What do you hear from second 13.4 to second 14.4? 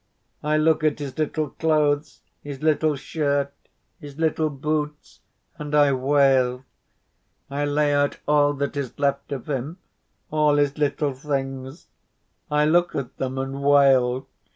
wail.